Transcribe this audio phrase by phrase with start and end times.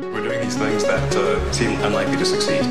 [0.00, 2.62] We're doing these things that uh, seem unlikely to succeed.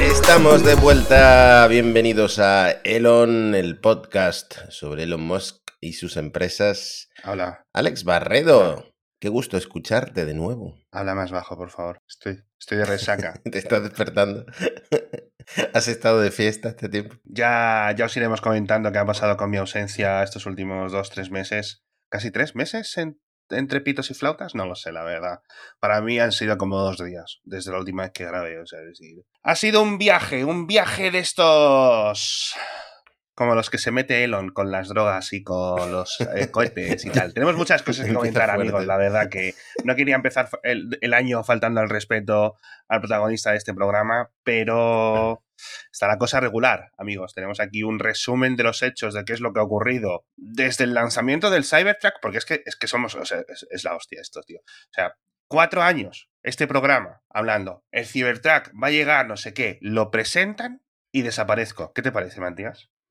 [0.00, 7.08] Estamos de vuelta, bienvenidos a Elon, el podcast sobre Elon Musk y sus empresas.
[7.24, 10.78] Hola, Alex Barredo, qué gusto escucharte de nuevo.
[10.92, 11.98] habla más bajo, por favor.
[12.08, 13.40] Estoy, estoy de resaca.
[13.50, 14.46] Te estás despertando.
[15.74, 17.16] ¿Has estado de fiesta este tiempo?
[17.24, 21.30] ya, ya os iremos comentando qué ha pasado con mi ausencia estos últimos dos, tres
[21.30, 21.84] meses.
[22.08, 23.20] ¿Casi tres meses en-
[23.50, 24.54] entre pitos y flautas?
[24.54, 25.40] No lo sé, la verdad.
[25.80, 28.58] Para mí han sido como dos días, desde la última vez que grabé.
[28.60, 32.54] O sea, decir, ha sido un viaje, un viaje de estos...
[33.34, 37.10] Como los que se mete Elon con las drogas y con los eh, cohetes y
[37.10, 37.32] tal.
[37.32, 38.84] Tenemos muchas cosas que comentar, amigos.
[38.84, 43.56] La verdad que no quería empezar el, el año faltando al respeto al protagonista de
[43.56, 45.42] este programa, pero
[45.90, 47.34] está la cosa regular, amigos.
[47.34, 50.84] Tenemos aquí un resumen de los hechos de qué es lo que ha ocurrido desde
[50.84, 54.20] el lanzamiento del Cybertruck, porque es que, es que somos, o sea, es, la hostia
[54.20, 54.60] esto, tío.
[54.60, 55.14] O sea,
[55.48, 60.82] cuatro años este programa hablando, el Cybertruck va a llegar, no sé qué, lo presentan
[61.12, 61.92] y desaparezco.
[61.92, 62.90] ¿Qué te parece, Matías?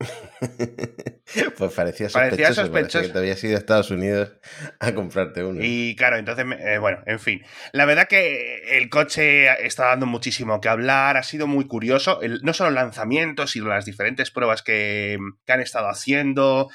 [1.58, 3.02] pues parecía sospechoso, Parecía parecía sospechoso.
[3.06, 4.32] que te habías ido a Estados Unidos
[4.80, 5.60] a comprarte uno.
[5.62, 7.42] Y claro, entonces, eh, bueno, en fin.
[7.72, 12.40] La verdad que el coche está dando muchísimo que hablar, ha sido muy curioso, el-
[12.42, 16.68] no solo el lanzamiento, sino las diferentes pruebas que, que han estado haciendo.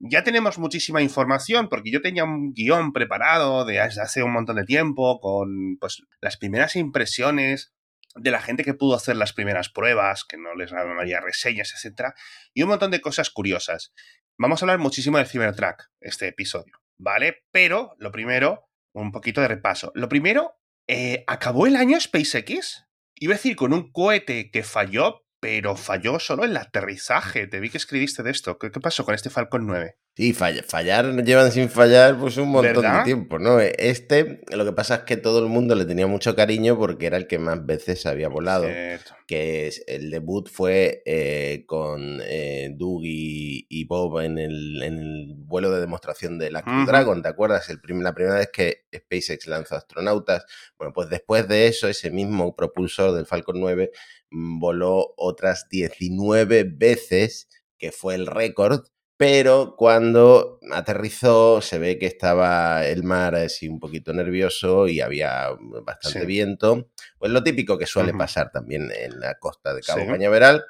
[0.00, 4.56] Ya tenemos muchísima información, porque yo tenía un guion preparado de desde hace un montón
[4.56, 7.72] de tiempo, con pues, las primeras impresiones
[8.14, 12.14] de la gente que pudo hacer las primeras pruebas, que no les llamaría reseñas, etcétera,
[12.54, 13.92] y un montón de cosas curiosas.
[14.38, 17.44] Vamos a hablar muchísimo del Cybertruck, este episodio, ¿vale?
[17.52, 19.92] Pero, lo primero, un poquito de repaso.
[19.94, 20.54] Lo primero,
[20.88, 22.86] eh, ¿acabó el año SpaceX?
[23.14, 27.46] Iba a decir con un cohete que falló, pero falló solo el aterrizaje.
[27.46, 28.58] Te vi que escribiste de esto.
[28.58, 29.96] ¿Qué, qué pasó con este Falcon 9?
[30.14, 32.98] Sí, fall- fallar, llevan sin fallar pues un montón ¿Verdad?
[32.98, 33.58] de tiempo, ¿no?
[33.60, 37.16] Este, lo que pasa es que todo el mundo le tenía mucho cariño porque era
[37.16, 38.64] el que más veces había volado.
[38.66, 39.14] Cierto.
[39.26, 44.98] que es- el debut fue eh, con eh, Doug y, y Bob en el, en
[44.98, 46.84] el vuelo de demostración de la Ujú.
[46.84, 47.70] Dragon, ¿te acuerdas?
[47.70, 50.44] El prim- la primera vez que SpaceX lanzó astronautas.
[50.76, 53.90] Bueno, pues después de eso, ese mismo propulsor del Falcon 9
[54.30, 57.48] mm, voló otras 19 veces,
[57.78, 58.82] que fue el récord.
[59.16, 65.50] Pero cuando aterrizó se ve que estaba el mar así un poquito nervioso y había
[65.84, 66.26] bastante Sí.
[66.26, 66.88] viento.
[67.18, 70.06] Pues lo típico que suele pasar también en la costa de Cabo Sí.
[70.08, 70.64] Cañaveral.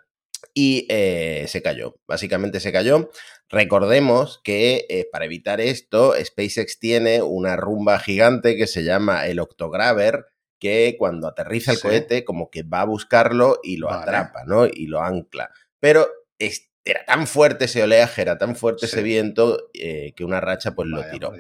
[0.55, 3.11] Y eh, se cayó, básicamente se cayó.
[3.49, 9.39] Recordemos que eh, para evitar esto, SpaceX tiene una rumba gigante que se llama el
[9.39, 10.27] Octograver,
[10.59, 11.83] que cuando aterriza el Sí.
[11.85, 14.03] cohete como que va a buscarlo y lo Vale.
[14.03, 14.67] atrapa, ¿no?
[14.67, 15.51] Y lo ancla.
[15.81, 18.95] Pero es- era tan fuerte ese oleaje, era tan fuerte Sí.
[18.97, 21.33] ese viento, eh, que una racha pues lo tiró.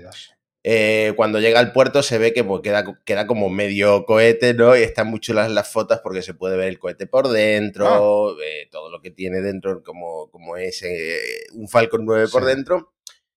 [0.64, 4.76] Eh, cuando llega al puerto se ve que pues, queda, queda como medio cohete, ¿no?
[4.76, 8.69] Y están muy chulas las fotos porque se puede ver el cohete por dentro, eh,
[8.70, 10.84] todo lo que tiene dentro, como, como es
[11.54, 12.92] un Falcon 9 por dentro.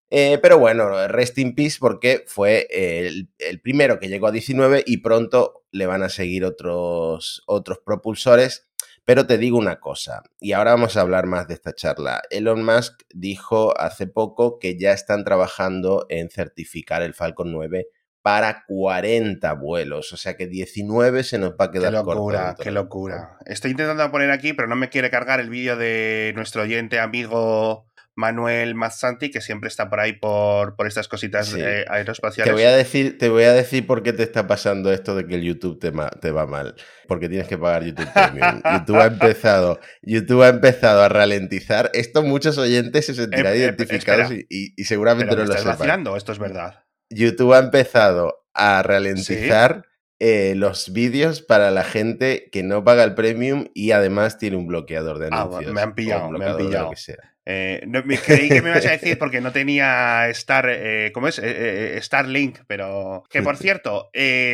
[0.07, 4.97] Pero bueno, rest in peace porque fue el, el primero que llegó a 19 y
[4.97, 8.67] pronto le van a seguir otros, otros propulsores.
[9.05, 12.23] Pero te digo una cosa, y ahora vamos a hablar más de esta charla.
[12.31, 17.87] Elon Musk dijo hace poco que ya están trabajando en certificar el Falcon 9
[18.23, 22.55] para 40 vuelos, o sea que 19 se nos va a Qué quedar corto locura,
[22.59, 23.37] qué locura.
[23.45, 27.85] Estoy intentando poner aquí, pero no me quiere cargar el vídeo de nuestro oyente amigo
[28.15, 31.59] Manuel Mazzanti, que siempre está por ahí por, por estas cositas Sí.
[31.59, 32.53] eh, Te aeroespaciales.
[32.53, 35.35] voy, a decir, te voy a decir por qué te está pasando esto de que
[35.35, 36.75] el YouTube te, ma- te va mal.
[37.07, 38.61] Porque tienes que pagar YouTube Premium.
[38.73, 41.91] YouTube ha empezado, YouTube ha empezado a ralentizar.
[41.93, 44.45] Esto muchos oyentes se sentirán Eh, eh, identificados espera.
[44.49, 45.77] y, y- seguramente no lo estás sepan.
[45.77, 46.83] vacilando, esto es verdad.
[47.09, 49.83] YouTube ha empezado a ralentizar
[50.19, 54.67] eh, los vídeos para la gente que no paga el premium y además tiene un
[54.67, 55.73] bloqueador de Ah, anuncios.
[55.73, 56.89] me han pillado, me han pillado.
[56.91, 57.17] que sea.
[57.47, 61.27] Eh, no, me creí que me ibas a decir porque no tenía Star, eh, ¿cómo
[61.27, 61.39] es?
[61.43, 64.09] Eh, Starlink, pero que por cierto,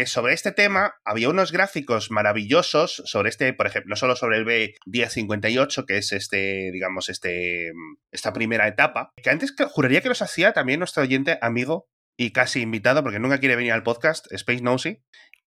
[0.05, 4.45] sobre este tema había unos gráficos maravillosos sobre este, por ejemplo, no solo sobre el
[4.45, 7.71] B1058, que es este, digamos, este,
[8.11, 11.87] esta primera etapa, que antes juraría que los hacía también nuestro oyente, amigo
[12.17, 15.01] y casi invitado, porque nunca quiere venir al podcast, Space Nosy,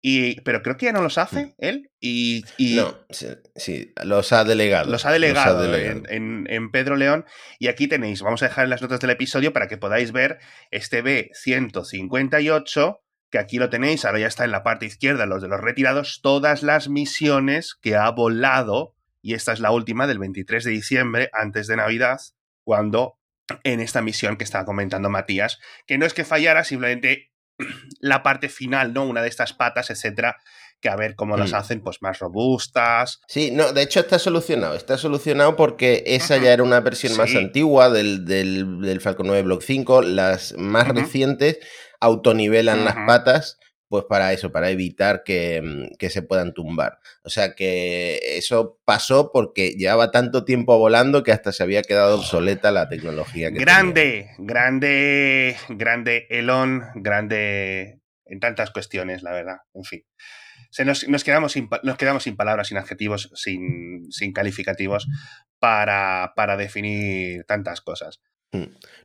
[0.06, 4.34] y, pero creo que ya no los hace él y, y No, sí, sí, los
[4.34, 4.92] ha delegado.
[4.92, 6.02] los ha delegado, delegado.
[6.10, 7.24] En, en- en Pedro León.
[7.58, 10.40] Y aquí tenéis, vamos a dejar en las notas del episodio para que podáis ver
[10.72, 13.00] este B158,
[13.32, 16.20] que aquí lo tenéis, ahora ya está en la parte izquierda, los de los retirados,
[16.22, 21.30] todas las misiones que ha volado, y esta es la última del 23 de diciembre,
[21.34, 22.20] antes de Navidad,
[22.64, 23.18] cuando
[23.64, 27.33] en esta misión que estaba comentando Matías, que no es que fallara, simplemente
[28.00, 29.06] la parte final, ¿no?
[29.06, 30.38] Una de estas patas, etcétera,
[30.82, 31.56] que a ver cómo las Mm.
[31.56, 33.22] hacen pues más robustas.
[33.28, 34.76] Sí, no, de hecho está solucionado.
[34.76, 39.44] Está solucionado porque esa ya era una versión más antigua del, del, del Falcon 9
[39.44, 40.02] Block 5.
[40.02, 41.60] Las más recientes
[42.02, 43.06] autonivelan las Ujú.
[43.06, 43.60] patas,
[43.94, 46.98] pues para eso, para evitar que, mm, que se puedan tumbar.
[47.22, 52.16] O sea que eso pasó porque llevaba tanto tiempo volando que hasta se había quedado
[52.16, 53.52] obsoleta la tecnología.
[53.52, 59.58] Grande, grande, grande Elon, grande en tantas cuestiones, la verdad.
[59.76, 60.04] En fin.
[60.72, 65.08] Se nos, quedamos sin, nos quedamos sin palabras, sin adjetivos, sin, sin calificativos
[65.60, 68.22] para, para definir tantas cosas.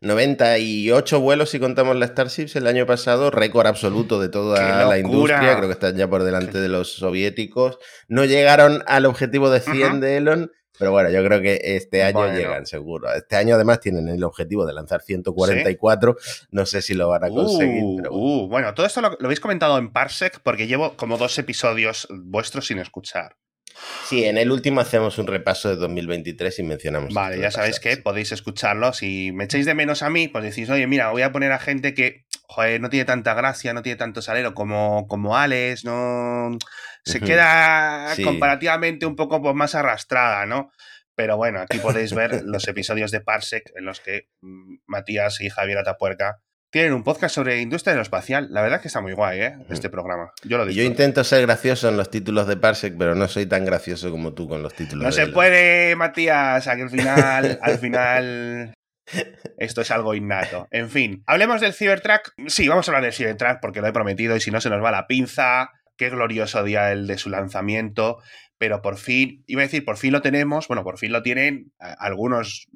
[0.00, 4.98] 98 vuelos si contamos la Starships el año pasado, récord absoluto de toda ¡Qué la
[4.98, 7.78] industria, creo que están ya por delante de los soviéticos.
[8.08, 10.00] No llegaron al objetivo de 100 Ujú.
[10.00, 12.36] de Elon, pero bueno, yo creo que este año Bueno.
[12.38, 13.12] llegan seguro.
[13.12, 16.16] Este año además tienen el objetivo de lanzar 144,
[16.52, 18.24] no sé si lo van a conseguir, Uh, pero bueno.
[18.44, 22.06] uh, bueno, todo esto lo, lo habéis comentado en Parsec porque llevo como dos episodios
[22.10, 23.36] vuestros sin escuchar.
[24.06, 27.12] Sí, en el último hacemos un repaso de 2023 y mencionamos.
[27.14, 28.92] Vale, ya sabéis que podéis escucharlo.
[28.92, 31.58] Si me echáis de menos a mí, pues decís, oye, mira, voy a poner a
[31.58, 36.56] gente que, joder, no tiene tanta gracia, no tiene tanto salero como, como Alex, no.
[37.04, 38.22] Se queda Sí.
[38.24, 40.72] comparativamente un poco pues, más arrastrada, ¿no?
[41.14, 45.50] Pero bueno, aquí podéis ver los episodios de Parsec en los que mm, Matías y
[45.50, 46.40] Javier Atapuerca
[46.70, 48.48] tienen un podcast sobre industria aeroespacial.
[48.50, 49.58] La verdad es que está muy guay, ¿eh?
[49.70, 50.32] Este programa.
[50.44, 53.46] Yo lo Y Yo intento ser gracioso en los títulos de Parsec, pero no soy
[53.46, 55.02] tan gracioso como tú con los títulos.
[55.02, 55.34] No de se Elon.
[55.34, 58.74] puede, Matías, a que al final, al final,
[59.56, 60.68] esto es algo innato.
[60.70, 62.32] En fin, hablemos del Cybertruck.
[62.46, 64.82] Sí, vamos a hablar del Cybertruck porque lo he prometido y si no se nos
[64.84, 65.70] va la pinza.
[65.96, 68.18] Qué glorioso día el de su lanzamiento.
[68.58, 70.68] Pero por fin, iba a decir, por fin lo tenemos.
[70.68, 72.66] Bueno, por fin lo tienen eh, algunos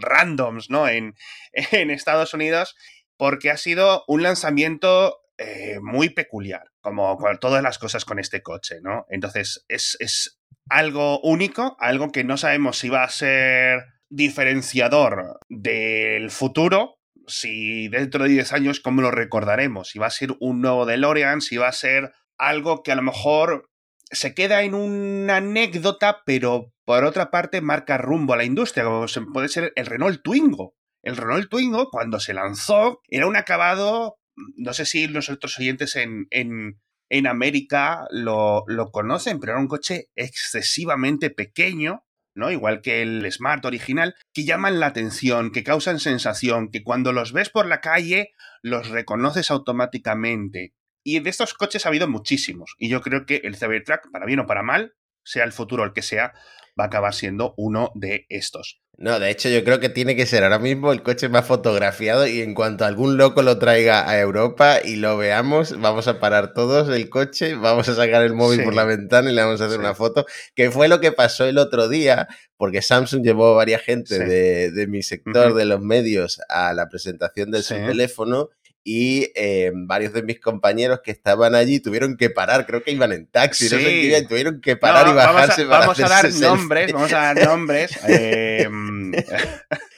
[0.00, 0.88] randoms, ¿no?
[0.88, 1.14] En,
[1.52, 2.76] en Estados Unidos,
[3.22, 8.80] porque ha sido un lanzamiento eh, muy peculiar, como todas las cosas con este coche,
[8.82, 9.06] ¿no?
[9.10, 16.32] Entonces, es, es algo único, algo que no sabemos si va a ser diferenciador del
[16.32, 16.96] futuro,
[17.28, 19.90] si dentro de 10 años, ¿cómo lo recordaremos?
[19.90, 23.02] Si va a ser un nuevo DeLorean, si va a ser algo que a lo
[23.02, 23.70] mejor
[24.10, 29.06] se queda en una anécdota, pero por otra parte marca rumbo a la industria, como
[29.32, 30.74] puede ser el Renault Twingo.
[31.02, 34.18] El Renault Twingo, cuando se lanzó, era un acabado,
[34.56, 39.60] no sé si los otros oyentes en, en, en América lo, lo conocen, pero era
[39.60, 42.04] un coche excesivamente pequeño,
[42.34, 42.50] ¿no?
[42.50, 47.32] Igual que el Smart original, que llaman la atención, que causan sensación, que cuando los
[47.32, 48.30] ves por la calle
[48.62, 50.74] los reconoces automáticamente.
[51.04, 52.74] Y de estos coches ha habido muchísimos.
[52.78, 54.94] Y yo creo que el Cybertruck, para bien o para mal,
[55.24, 56.32] sea el futuro el que sea,
[56.78, 58.78] va a acabar siendo uno de estos.
[58.98, 62.26] No, de hecho yo creo que tiene que ser ahora mismo el coche más fotografiado
[62.26, 66.52] y en cuanto algún loco lo traiga a Europa y lo veamos, vamos a parar
[66.52, 68.64] todos el coche, vamos a sacar el móvil Sí.
[68.64, 69.80] por la ventana y le vamos a hacer Sí.
[69.80, 72.28] una foto, que fue lo que pasó el otro día,
[72.58, 74.24] porque Samsung llevó varias gente Sí.
[74.24, 78.50] de, de mi sector, de los medios, a la presentación de su teléfono
[78.84, 83.12] y eh, varios de mis compañeros que estaban allí tuvieron que parar, creo que iban
[83.12, 86.00] en taxi, no sé iban, tuvieron que parar No, y bajarse vamos a, para vamos
[86.00, 87.98] a dar nombres, vamos a dar nombres.
[88.08, 88.68] Eh,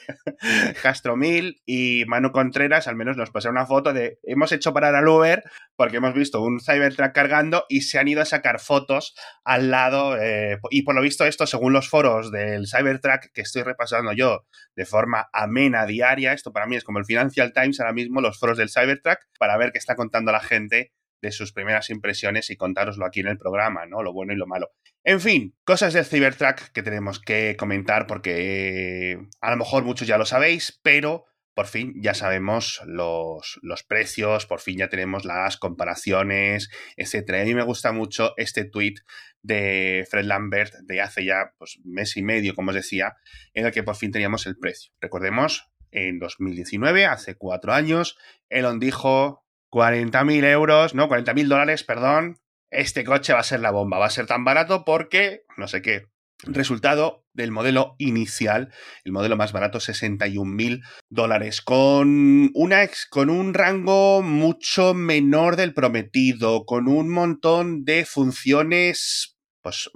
[0.81, 5.07] Castromil y Manu Contreras al menos nos pasaron una foto de hemos hecho parar al
[5.07, 5.43] Uber
[5.75, 10.17] porque hemos visto un Cybertruck cargando y se han ido a sacar fotos al lado
[10.19, 14.45] eh, y por lo visto esto según los foros del Cybertruck que estoy repasando yo
[14.75, 18.39] de forma amena diaria, esto para mí es como el Financial Times ahora mismo, los
[18.39, 20.91] foros del Cybertruck para ver qué está contando la gente
[21.25, 24.03] de sus primeras impresiones y contároslo aquí en el programa, ¿no?
[24.03, 24.71] Lo bueno y lo malo.
[25.03, 30.07] En fin, cosas del Cybertruck que tenemos que comentar porque eh, a lo mejor muchos
[30.07, 35.25] ya lo sabéis, pero por fin ya sabemos los, los precios, por fin ya tenemos
[35.25, 37.41] las comparaciones, etc.
[37.41, 38.95] A mí me gusta mucho este tweet
[39.41, 43.15] de Fred Lambert de hace ya pues, mes y medio, como os decía,
[43.53, 44.91] en el que por fin teníamos el precio.
[44.99, 48.17] Recordemos, en 2019, hace cuatro años,
[48.49, 49.44] Elon dijo
[49.75, 52.39] 40.000 euros, no, 40.000 dólares, perdón,
[52.71, 55.81] este coche va a ser la bomba, va a ser tan barato porque, no sé
[55.81, 56.05] qué,
[56.43, 58.71] resultado del modelo inicial,
[59.03, 66.65] el modelo más barato, 61.000 dólares, con, una con un rango mucho menor del prometido,
[66.65, 69.89] con un montón de funciones pues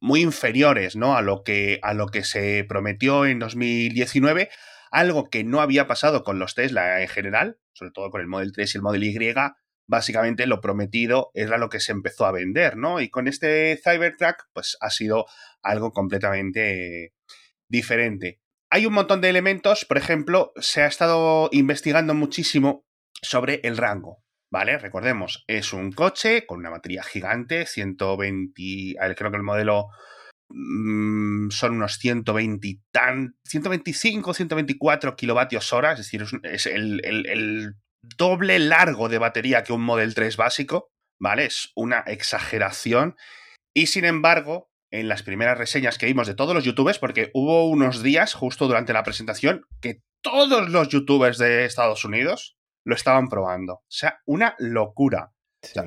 [0.00, 1.14] muy inferiores, ¿no?
[1.14, 4.48] A lo que, a lo que se prometió en 2019,
[4.90, 8.52] algo que no había pasado con los Tesla en general, sobre todo con el Model
[8.52, 9.34] 3 y el Model Y,
[9.88, 13.00] básicamente lo prometido era lo que se empezó a vender, ¿no?
[13.00, 15.26] Y con este Cybertruck, pues ha sido
[15.62, 17.14] algo completamente
[17.68, 18.40] diferente.
[18.70, 22.84] hay un montón de elementos, por ejemplo, se ha estado investigando muchísimo
[23.22, 24.78] sobre el rango, ¿vale?
[24.78, 29.88] Recordemos, es un coche con una batería gigante, 120, creo que el modelo
[30.48, 37.74] son unos 120 tan, 125, 124 kilovatios hora, es decir, es, el, el,
[38.16, 41.46] doble largo de batería que un Model 3 básico, ¿vale?
[41.46, 43.16] Es una exageración.
[43.74, 47.68] Y sin embargo, en las primeras reseñas que vimos de todos los youtubers, porque hubo
[47.68, 53.28] unos días justo durante la presentación que todos los youtubers de Estados Unidos lo estaban
[53.28, 53.74] probando.
[53.74, 55.32] O sea, una locura.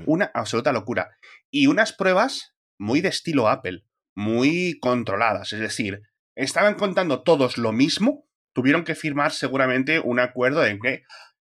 [0.06, 1.10] una absoluta locura.
[1.50, 3.86] Y unas pruebas muy de estilo Apple,
[4.20, 5.54] muy controladas.
[5.54, 6.02] Es decir,
[6.36, 11.04] estaban contando todos lo mismo, tuvieron que firmar seguramente un acuerdo en que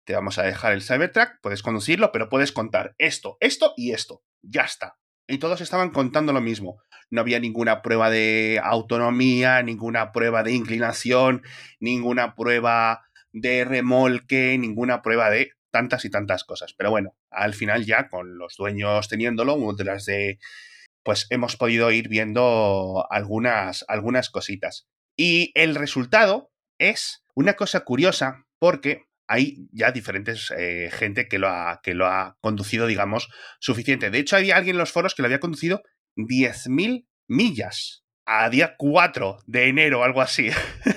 [0.07, 4.23] te vamos a dejar el Cybertruck, puedes conducirlo, pero puedes contar esto, esto y esto.
[4.43, 4.97] Ya está.
[5.27, 6.83] Y todos estaban contando lo mismo.
[7.11, 11.43] No había ninguna prueba de autonomía, ninguna prueba de inclinación,
[11.81, 13.03] ninguna prueba
[13.33, 16.73] de remolque, ninguna prueba de tantas y tantas cosas.
[16.73, 20.39] Pero bueno, al final ya con los dueños teniéndolo, las de
[21.05, 24.89] pues hemos podido ir viendo algunas, algunas cositas.
[25.17, 31.49] Y el resultado es una cosa curiosa porque hay ya diferentes eh, gente que lo,
[31.49, 33.29] ha, que lo ha conducido, digamos,
[33.61, 34.11] suficiente.
[34.11, 35.83] De hecho, había alguien en los foros que lo había conducido
[36.17, 40.51] 10.000 millas a día 4 de enero algo así.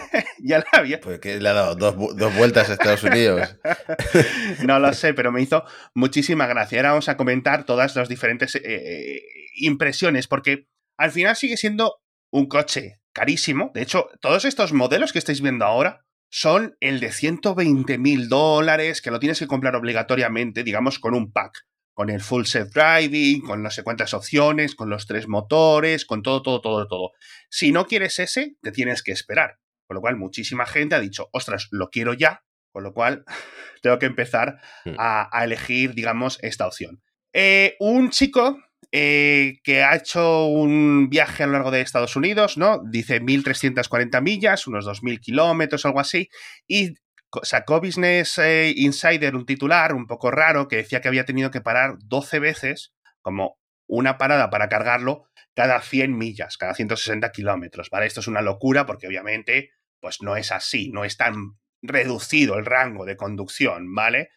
[0.48, 1.00] ya la había.
[1.00, 3.58] Pues que le ha dado dos, vueltas a Estados Unidos.
[4.66, 5.63] no lo sé, pero me hizo
[5.94, 6.80] muchísima gracia.
[6.80, 9.22] Ahora vamos a comentar todas las diferentes eh, eh,
[9.56, 12.01] impresiones, porque al final sigue siendo
[12.32, 13.72] un coche carísimo.
[13.74, 19.01] De hecho, todos estos modelos que estáis viendo ahora son el de 120 mil dólares,
[19.01, 21.66] que lo tienes que comprar obligatoriamente, digamos, con un pack.
[21.94, 26.22] Con el full self driving, con no sé cuántas opciones, con los tres motores, con
[26.22, 27.12] todo, todo, todo, todo.
[27.50, 29.58] Si no quieres ese, te tienes que esperar.
[29.88, 32.44] Con lo cual, muchísima gente ha dicho, ostras, lo quiero ya.
[32.72, 33.24] Con lo cual,
[33.82, 34.96] tengo que empezar hmm.
[34.98, 37.01] a, elegir, digamos, esta opción.
[37.34, 38.58] Eh, un chico
[38.91, 42.82] eh, que ha hecho un viaje a lo largo de Estados Unidos, ¿no?
[42.89, 46.29] Dice 1.340 millas, unos 2.000 kilómetros, algo así,
[46.67, 46.96] y
[47.44, 51.60] sacó Business eh, Insider un titular un poco raro que decía que había tenido que
[51.60, 58.06] parar 12 veces, como una parada para cargarlo, cada 100 millas, cada 160 kilómetros, ¿vale?
[58.06, 62.66] Esto es una locura porque obviamente, pues no es así, no es tan reducido el
[62.66, 64.30] rango de conducción, ¿vale?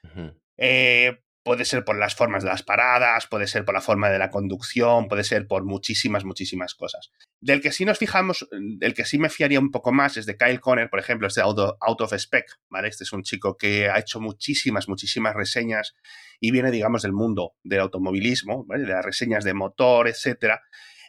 [1.43, 4.31] Puede ser por las formas de las paradas, puede ser por la forma de la
[4.31, 7.11] conducción, puede ser por muchísimas, muchísimas cosas.
[7.41, 10.37] Del que sí nos fijamos, del que sí me fiaría un poco más es de
[10.37, 12.89] Kyle Conner, por ejemplo, este Out of, Spec, ¿vale?
[12.89, 15.95] Este es un chico que ha hecho muchísimas, muchísimas reseñas
[16.41, 18.85] y viene, digamos, del mundo del automovilismo, ¿vale?
[18.85, 20.61] De las reseñas de motor, etcétera,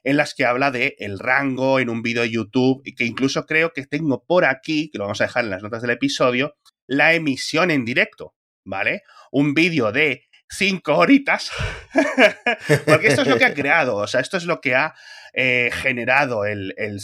[0.04, 3.46] en las que habla de el rango en un vídeo de YouTube y que incluso
[3.46, 6.56] creo que tengo por aquí, que lo vamos a dejar en las notas del episodio,
[6.88, 9.04] la emisión en directo, ¿vale?
[9.32, 11.52] Un vídeo de cinco horitas,
[12.86, 14.94] porque esto es lo que ha creado, o sea, esto es lo que ha
[15.34, 17.00] eh, generado el, el,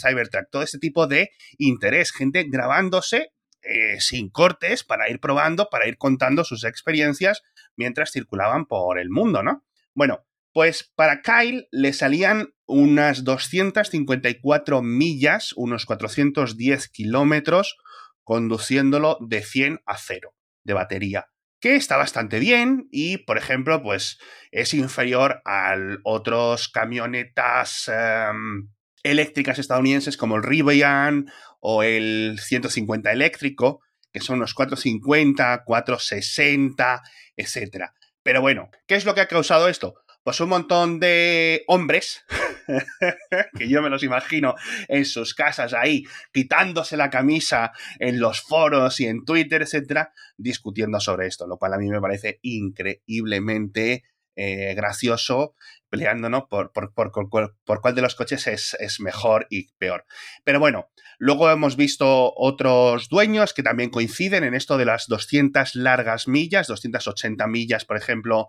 [0.50, 5.96] todo este tipo de interés, gente grabándose eh, sin cortes para ir probando, para ir
[5.96, 7.42] contando sus experiencias
[7.76, 9.64] mientras circulaban por el mundo, ¿no?
[9.94, 17.76] Bueno, pues para Kyle le salían unas 254 millas, unos 410 kilómetros,
[18.24, 21.28] conduciéndolo de 100 a 0 de batería
[21.60, 24.18] que está bastante bien y, por ejemplo, pues
[24.52, 25.74] es inferior a
[26.04, 28.70] otros camionetas em,
[29.02, 31.26] eléctricas estadounidenses como el Rivian
[31.60, 33.80] o el 150 eléctrico,
[34.12, 37.02] que son los 450, 460,
[37.36, 37.86] etc.
[38.22, 39.94] Pero bueno, ¿qué es lo que ha causado esto?
[40.28, 42.22] Pues un montón de hombres,
[43.58, 44.56] que yo me los imagino
[44.86, 46.04] en sus casas ahí,
[46.34, 51.72] quitándose la camisa en los foros y en Twitter, etcétera, discutiendo sobre esto, lo cual
[51.72, 54.04] a mí me parece increíblemente
[54.36, 55.54] eh, gracioso,
[55.88, 60.04] peleándonos por, por, por, cuál de los coches es, es, mejor y peor.
[60.44, 65.74] Pero bueno, luego hemos visto otros dueños que también coinciden en esto de las 200
[65.74, 68.48] largas millas, 280 millas, por ejemplo,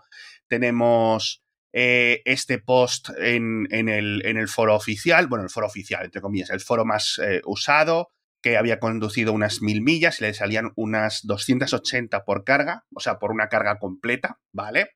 [0.49, 1.41] tenemos
[1.73, 6.85] eh, este post en, el, foro oficial, bueno, el foro oficial, entre comillas, el foro
[6.85, 8.09] más eh, usado,
[8.41, 13.19] que había conducido unas mil millas y le salían unas 280 por carga, o sea,
[13.19, 14.91] por una carga completa, ¿vale?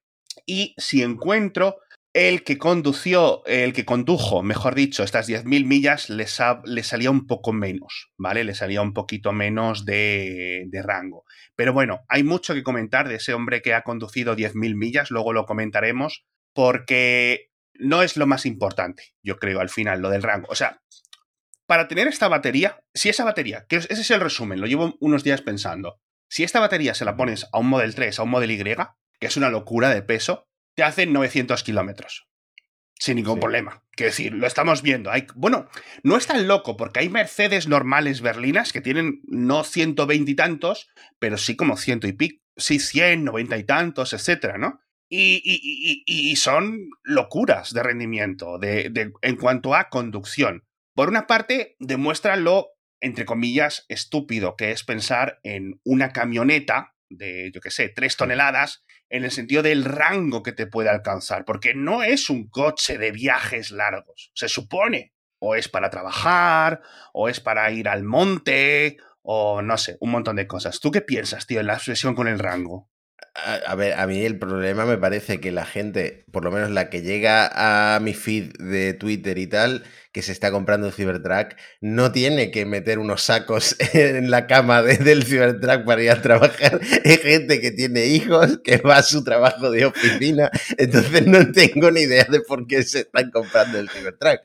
[0.45, 1.77] Y si encuentro
[2.13, 7.53] el que condució, el que condujo, mejor dicho, estas 10.000 millas, le, salía un poco
[7.53, 8.43] menos, ¿vale?
[8.43, 11.25] Le salía un poquito menos de, de, rango.
[11.55, 15.33] Pero bueno, hay mucho que comentar de ese hombre que ha conducido 10.000 millas, luego
[15.33, 16.23] lo comentaremos,
[16.53, 20.47] porque no es lo más importante, yo creo, al final, lo del rango.
[20.49, 20.81] O sea,
[21.65, 25.23] para tener esta batería, si esa batería, que ese es el resumen, lo llevo unos
[25.23, 28.51] días pensando, si esta batería se la pones a un Model 3, a un Model
[28.51, 32.27] Y, que es una locura de peso, te hacen 900 kilómetros.
[32.99, 33.83] Sin ningún problema.
[33.91, 35.11] Quiero decir, lo estamos viendo.
[35.11, 35.67] Hay, bueno,
[36.03, 40.89] no es tan loco, porque hay Mercedes normales berlinas que tienen no 120 y tantos,
[41.19, 42.41] pero sí como ciento y pico.
[42.55, 44.82] Sí, 100, 90 y tantos, etcétera, ¿no?
[45.15, 50.63] Y, son locuras de rendimiento de, en cuanto a conducción.
[50.95, 57.51] Por una parte, demuestra lo, entre comillas, estúpido que es pensar en una camioneta de,
[57.53, 61.75] yo qué sé, 3 toneladas en el sentido del rango que te puede alcanzar, porque
[61.75, 66.81] no es un coche de viajes largos, se supone, o es para trabajar,
[67.13, 70.79] o es para ir al monte, o no sé, un montón de cosas.
[70.79, 72.89] ¿Tú qué piensas, tío, en la obsesión con el rango?
[73.35, 76.91] A, ver, a mí el problema me parece que la gente, por lo menos la
[76.91, 81.55] que llega a mi feed de Twitter y tal, que se está comprando un Cybertruck,
[81.81, 86.79] no tiene que meter unos sacos en la cama del Cybertruck para ir a trabajar.
[87.03, 91.89] Hay gente que tiene hijos, que va a su trabajo de oficina, entonces no tengo
[91.89, 94.41] ni idea de por qué se están comprando el Cybertruck.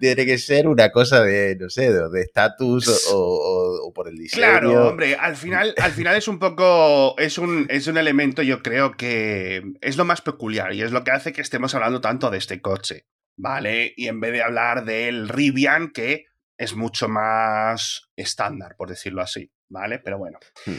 [0.00, 4.42] Tiene que ser una cosa de, no sé, de estatus o, por el diseño.
[4.42, 8.62] Claro, hombre, al final, al final es un poco, es un, es un elemento, yo
[8.62, 12.30] creo que es lo más peculiar y es lo que hace que estemos hablando tanto
[12.30, 13.04] de este coche.
[13.36, 13.92] ¿vale?
[13.96, 16.26] Y en vez de hablar del Rivian, que
[16.58, 19.98] es mucho más estándar, por decirlo así, ¿vale?
[19.98, 20.38] Pero bueno.
[20.66, 20.76] Hmm.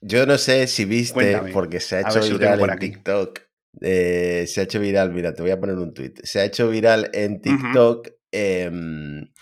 [0.00, 3.40] Yo no sé si viste, porque se ha hecho viral en TikTok.
[3.80, 6.14] Eh, se ha hecho viral, mira, te voy a poner un tweet.
[6.22, 9.32] Se ha hecho viral en TikTok em,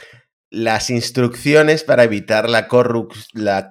[0.50, 2.68] las instrucciones para evitar la,
[3.32, 3.68] la,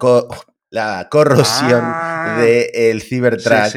[0.73, 2.39] la corrosión ah.
[2.41, 3.75] del Cybertruck,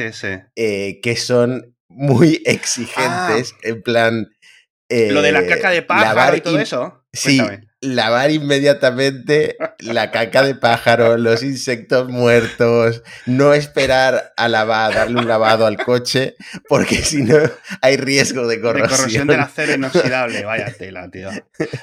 [0.55, 3.59] eh, que son muy exigentes, ah.
[3.61, 4.27] en plan
[4.89, 7.05] lo de la caca de eh, pájaro y todo eso.
[7.13, 7.39] Sí,
[7.81, 15.27] lavar inmediatamente la caca de pájaro, los insectos muertos, no esperar a lavar, darle un
[15.27, 16.35] lavado al coche,
[16.67, 17.37] porque si no
[17.81, 18.89] hay riesgo de corrosión.
[18.89, 21.29] De corrosión del acero inoxidable, vaya tela, tío.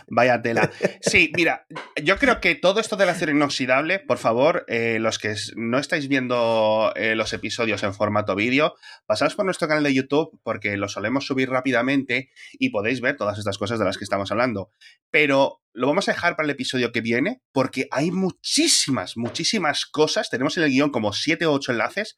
[0.09, 0.71] Vaya tela.
[1.01, 1.67] Sí, mira,
[2.03, 6.09] yo creo que todo esto del acero inoxidable, por favor, eh, los que no estáis
[6.09, 8.75] viendo eh, los episodios en formato vídeo,
[9.07, 13.39] pasaos por nuestro canal de YouTube porque lo solemos subir rápidamente y podéis ver todas
[13.39, 14.73] estas cosas de las que estamos hablando.
[15.11, 20.31] Pero lo vamos a dejar para el episodio que viene porque hay muchísimas, muchísimas cosas.
[20.31, 22.17] Tenemos en el guion como 7 o 8 enlaces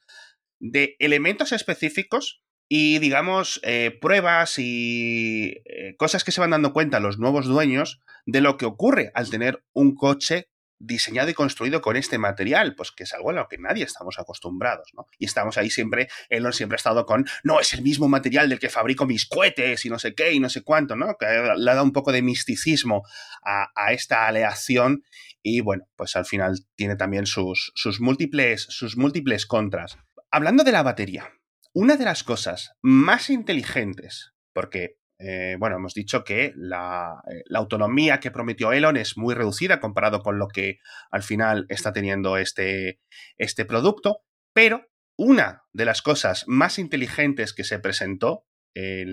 [0.61, 7.01] de elementos específicos y, digamos, eh, pruebas y eh, cosas que se van dando cuenta
[7.01, 11.97] los nuevos dueños de lo que ocurre al tener un coche diseñado y construido con
[11.97, 15.07] este material, pues que es algo a lo que nadie estamos acostumbrados, ¿no?
[15.19, 18.59] Y estamos ahí siempre, Elon siempre ha estado con, no, es el mismo material del
[18.59, 21.17] que fabrico mis cohetes y no sé qué y no sé cuánto, ¿no?
[21.19, 23.05] Que le ha dado un poco de misticismo
[23.43, 25.05] a, esta aleación
[25.43, 29.97] y bueno, pues al final tiene también sus, sus, múltiples, sus múltiples contras.
[30.31, 31.31] Hablando de la batería,
[31.73, 37.59] una de las cosas más inteligentes, porque eh, bueno, hemos dicho que la, eh, la,
[37.59, 40.79] autonomía que prometió Elon es muy reducida comparado con lo que
[41.11, 43.01] al final está teniendo este,
[43.39, 49.07] este producto, pero una de las cosas más inteligentes que se presentó eh,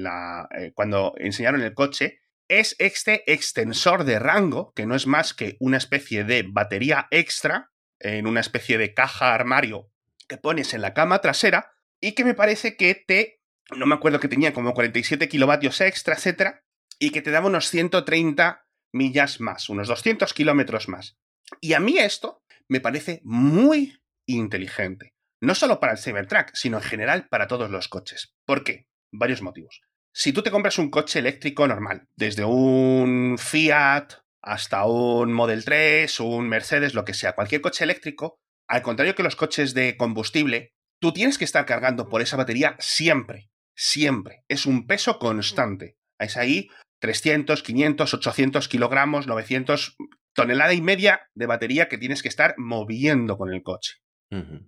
[0.74, 5.78] cuando enseñaron el coche es este extensor de rango, que no es más que una
[5.78, 9.90] especie de batería extra en una especie de caja armario
[10.28, 13.40] que pones en la cama trasera y que me parece que te
[13.72, 16.64] no me acuerdo que tenía como 47 kilovatios extra, etcétera,
[17.00, 21.18] y que te daba unos 130 millas más, unos 200 kilómetros más.
[21.62, 25.14] Y a mí esto me parece muy inteligente.
[25.42, 28.34] No solo para el Cybertruck, sino en general para todos los coches.
[28.46, 28.88] ¿Por qué?
[29.12, 29.82] Varios motivos.
[30.14, 34.08] Si tú te compras un coche eléctrico normal, desde un Fiat
[34.42, 39.24] hasta un Model 3, un Mercedes, lo que sea, cualquier coche eléctrico, al contrario que
[39.24, 44.44] los coches de combustible, tú tienes que estar cargando por esa batería siempre siempre.
[44.48, 45.98] Es un peso constante.
[46.20, 49.98] Es ahí 300, 500, 800 kilogramos, 900,
[50.34, 53.96] tonelada y media de batería que tienes que estar moviendo con el coche.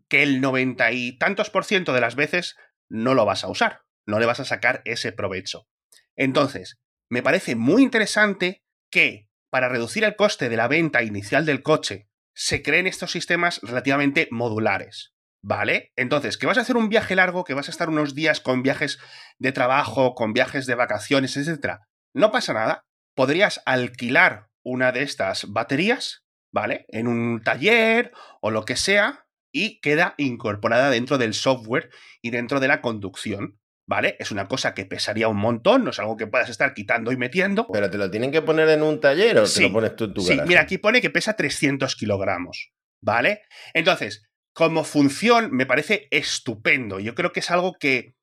[0.10, 2.56] Que el noventa y tantos por ciento de las veces
[2.88, 5.68] no lo vas a usar, no le vas a sacar ese provecho.
[6.16, 6.78] Entonces,
[7.10, 12.10] me parece muy interesante que para reducir el coste de la venta inicial del coche
[12.36, 15.15] se creen estos sistemas relativamente modulares.
[15.48, 15.94] ¿Vale?
[15.96, 18.64] Entonces, que vas a hacer un viaje largo, que vas a estar unos días con
[18.64, 18.98] viajes
[19.38, 21.82] de trabajo, con viajes de vacaciones, etc.
[22.16, 22.88] No pasa nada.
[23.16, 26.88] Podrías alquilar una de estas baterías, ¿vale?
[26.88, 31.92] En un taller o lo que sea, y queda incorporada dentro del software
[32.24, 33.60] y dentro de la conducción.
[33.88, 34.16] ¿vale?
[34.18, 37.18] Es una cosa que pesaría un montón, no es algo que puedas estar quitando y
[37.18, 37.68] metiendo.
[37.72, 40.14] Pero te lo tienen que poner en un taller o te lo pones tú en
[40.16, 43.44] tu Sí, mira, aquí pone que pesa 300 kilogramos, ¿vale?
[43.76, 47.02] Entonces, como función, me parece estupendo.
[47.02, 48.16] Yo creo que es algo que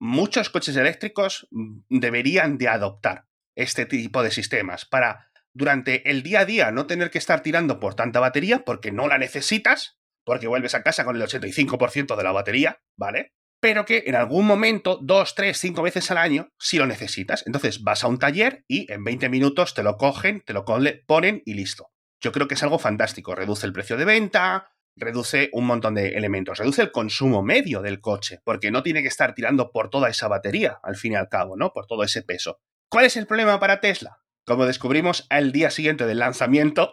[0.00, 1.46] muchos coches eléctricos
[1.88, 7.10] deberían de adoptar, este tipo de sistemas, para durante el día a día no tener
[7.10, 11.14] que estar tirando por tanta batería porque no la necesitas, porque vuelves a casa con
[11.14, 13.34] el 85% de la batería, ¿vale?
[13.60, 17.44] Pero que en algún momento, dos, tres, cinco veces al año, sí lo necesitas.
[17.46, 21.42] Entonces vas a un taller y en 20 minutos te lo cogen, te lo ponen
[21.44, 21.92] y listo.
[22.20, 23.36] Yo creo que es algo fantástico.
[23.36, 28.00] Reduce el precio de venta, reduce un montón de elementos, reduce el consumo medio del
[28.00, 31.28] coche, porque no tiene que estar tirando por toda esa batería, al fin y al
[31.28, 31.72] cabo, ¿no?
[31.72, 32.60] Por todo ese peso.
[32.88, 34.18] ¿Cuál es el problema para Tesla?
[34.44, 36.92] Como descubrimos al día siguiente del lanzamiento,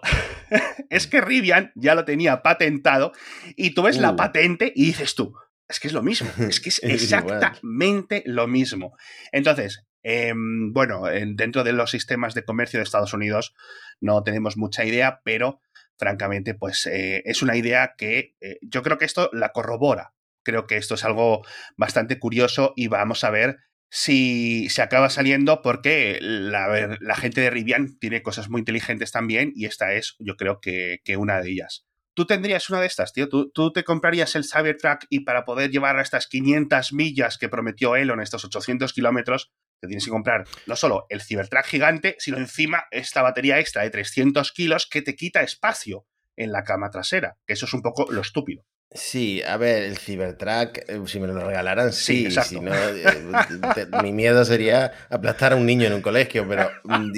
[0.89, 3.13] es que Rivian ya lo tenía patentado
[3.55, 4.15] y tú ves la uh.
[4.15, 5.33] patente y dices tú,
[5.67, 8.95] es que es lo mismo, es que es exactamente lo mismo.
[9.31, 13.55] Entonces, em, bueno, dentro de los sistemas de comercio de Estados Unidos
[14.01, 15.61] no tenemos mucha idea, pero
[15.97, 20.13] francamente, pues eh, es una idea que eh, yo creo que esto la corrobora.
[20.43, 21.43] Creo que esto es algo
[21.75, 23.57] bastante curioso y vamos a ver
[23.89, 29.53] si se acaba saliendo porque la, la, gente de Rivian tiene cosas muy inteligentes también
[29.55, 31.85] y esta es, yo creo que, una de ellas.
[32.13, 33.27] Tú tendrías una de estas, tío.
[33.27, 37.49] ¿Tú, tú te comprarías el Cybertruck y para poder llevar a estas 500 millas que
[37.49, 42.37] prometió Elon, estos 800 kilómetros, te tienes que comprar no solo el Cybertruck gigante, sino
[42.37, 47.37] encima esta batería extra de 300 kilos que te quita espacio en la cama trasera,
[47.45, 48.65] que eso es un poco lo estúpido.
[48.91, 52.31] Sí, a ver, el Cybertruck, eh, si me lo regalaran, sí.
[52.31, 57.11] si no, eh, mi miedo sería aplastar a un niño en un colegio, pero mm,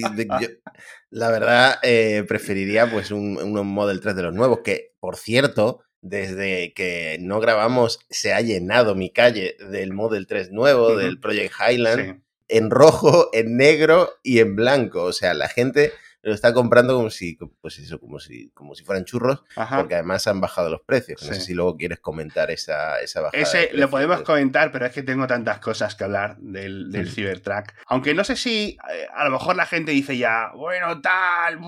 [1.11, 5.83] la verdad eh, preferiría pues un, un, Model 3 de los nuevos, que por cierto,
[6.01, 11.53] desde que no grabamos se ha llenado mi calle del Model 3 nuevo, del Project
[11.59, 15.03] Highland, en rojo, en negro y en blanco.
[15.03, 15.91] O sea, la gente
[16.27, 20.27] lo está comprando como si, pues eso, como si, como si fueran churros, porque además
[20.27, 21.21] han bajado los precios.
[21.23, 23.41] No sé si luego quieres comentar esa, esa bajada.
[23.41, 27.71] Ese lo podemos comentar, pero es que tengo tantas cosas que hablar del, del Cybertruck.
[27.86, 31.60] Aunque no sé si eh, a lo mejor la gente dice ya, bueno, tal,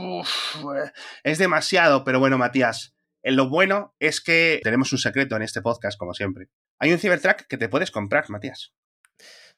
[1.24, 2.96] es demasiado, pero bueno, Matías.
[3.22, 6.48] En lo bueno es que tenemos un secreto en este podcast, como siempre.
[6.80, 8.74] Hay un Cybertruck que te puedes comprar, Matías.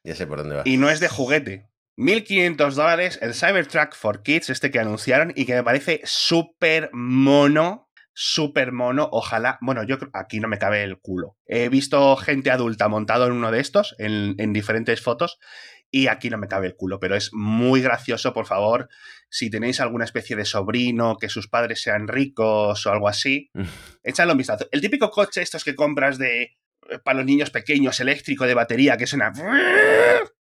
[0.04, 0.64] Ya sé por dónde va.
[0.66, 1.68] Y no es de juguete.
[1.98, 7.90] 1.500 dólares el Cybertruck for Kids, este que anunciaron y que me parece súper mono.
[8.14, 9.58] Súper mono, ojalá.
[9.62, 11.38] Bueno, yo aquí no me cabe el culo.
[11.46, 15.40] He visto gente adulta montado en uno de estos, en, en diferentes fotos,
[15.94, 18.88] y aquí no me cabe el culo, pero es muy gracioso, por favor.
[19.30, 23.50] Si tenéis alguna especie de sobrino, que sus padres sean ricos o algo así,
[24.04, 24.68] échalo un vistazo.
[24.72, 26.58] El típico coche, estos que compras de
[27.00, 29.32] para los niños pequeños, eléctrico de batería, que suena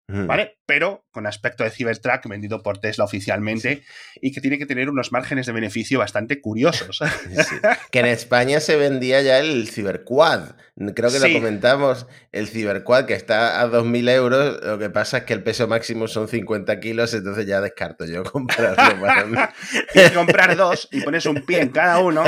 [0.09, 0.59] ¿vale?
[0.67, 3.83] Pero con aspecto de Cybertruck vendido por Tesla oficialmente
[4.21, 7.01] y que tiene que tener unos márgenes de beneficio bastante curiosos.
[7.91, 10.57] Que en España se vendía ya el Cyberquad.
[10.95, 15.25] Creo que lo comentamos, el Cyberquad que está a 2.000 euros, lo que pasa es
[15.25, 19.37] que el peso máximo son 50 kilos, entonces ya descarto yo comprarlo para mí.
[19.93, 22.25] Que comprar dos y pones un pie en cada uno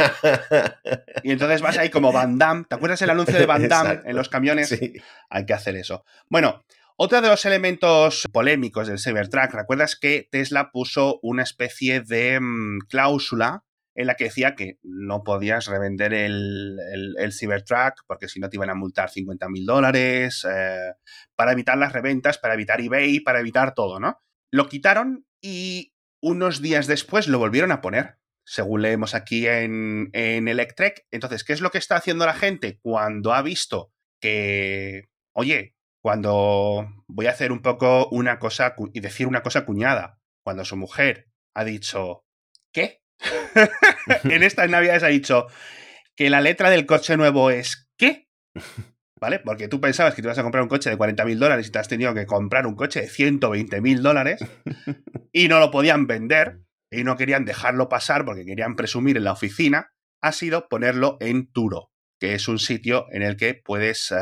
[1.22, 2.64] y entonces vas ahí como Van Damme.
[2.68, 4.68] ¿Te acuerdas el anuncio de Van Damme en los camiones?
[4.68, 4.94] Sí.
[5.28, 6.04] Hay que hacer eso.
[6.28, 6.64] Bueno,
[7.00, 12.80] otro de los elementos polémicos del Cybertruck, ¿recuerdas que Tesla puso una especie de mm,
[12.88, 18.56] cláusula en la que decía que no podías revender el, Cybertruck porque si no te
[18.56, 20.94] iban a multar 50 mil dólares, eh,
[21.37, 24.20] para evitar las reventas, para evitar eBay, para evitar todo, ¿no?
[24.50, 30.48] Lo quitaron y unos días después lo volvieron a poner, según leemos aquí en, en
[30.48, 31.06] Electrek.
[31.12, 35.77] Entonces, ¿qué es lo que está haciendo la gente cuando ha visto que, oye,
[36.08, 40.74] cuando voy a hacer un poco una cosa y decir una cosa cuñada, cuando su
[40.74, 42.24] mujer ha dicho,
[42.72, 43.02] ¿qué?
[44.24, 45.48] en estas navidades ha dicho
[46.16, 48.26] que la letra del coche nuevo es ¿qué?
[49.20, 49.40] ¿Vale?
[49.40, 51.72] Porque tú pensabas que te ibas a comprar un coche de 40 mil dólares y
[51.72, 54.42] te has tenido que comprar un coche de 120 mil dólares
[55.30, 59.32] y no lo podían vender y no querían dejarlo pasar porque querían presumir en la
[59.32, 59.92] oficina,
[60.22, 64.12] ha sido ponerlo en Turo que es un sitio en el que puedes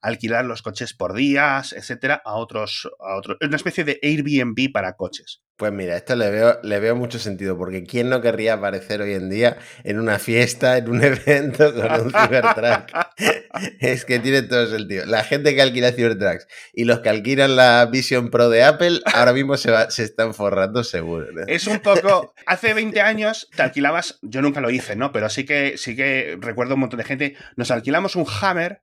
[0.00, 3.36] alquilar los coches por días, etcétera, a otros, a otros.
[3.40, 5.42] Es una especie de Airbnb para coches.
[5.58, 9.14] Pues mira, esto le veo, le veo mucho sentido, porque ¿quién no querría aparecer hoy
[9.14, 12.92] en día en una fiesta, en un evento con un Cybertruck?
[13.80, 15.04] es que tiene todo sentido.
[15.06, 19.32] La gente que alquila Cybertrucks y los que alquilan la Vision Pro de Apple, ahora
[19.32, 21.26] mismo se, se están forrando seguro.
[21.48, 22.34] Es un poco.
[22.46, 25.10] Hace 20 años te alquilabas, yo nunca lo hice, ¿no?
[25.10, 27.36] Pero sí que, sí que recuerdo un montón de gente.
[27.56, 28.82] Nos alquilamos un Hammer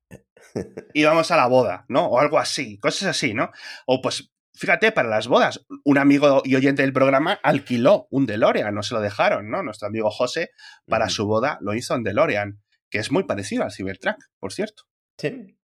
[0.94, 2.08] íbamos a la boda, ¿no?
[2.08, 3.52] O algo así, cosas así, ¿no?
[3.86, 8.74] O pues, fíjate, para las bodas, un amigo y oyente del programa alquiló un DeLorean,
[8.74, 9.63] no se lo dejaron, ¿no?
[9.63, 10.52] Nuestro amigo José,
[10.88, 14.84] para su boda, lo hizo en DeLorean, que es muy parecido al Cybertruck, por cierto.
[15.18, 15.58] Sí.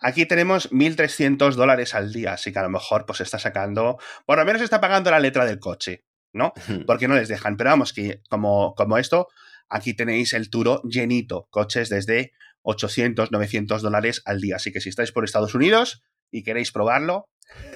[0.00, 4.38] Aquí tenemos 1.300 dólares al día, así que a lo mejor pues está sacando, por
[4.38, 6.52] lo menos está pagando la letra del coche, ¿no?
[6.86, 7.56] Porque no les dejan.
[7.56, 9.28] Pero vamos, que como, como esto,
[9.68, 14.56] aquí tenéis el Turo llenito, coches desde 800, 900 dólares al día.
[14.56, 17.28] Así que si estáis por Estados Unidos y queréis probarlo,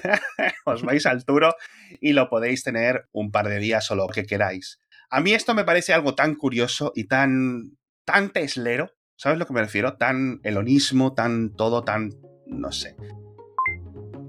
[0.65, 1.55] os vais al Turo
[1.99, 4.79] y lo podéis tener un par de días o lo que queráis.
[5.09, 9.53] A mí esto me parece algo tan curioso y tan, tan teslero, ¿sabes lo que
[9.53, 9.97] me refiero?
[9.97, 12.11] Tan elonismo, tan todo, tan,
[12.47, 12.95] no sé.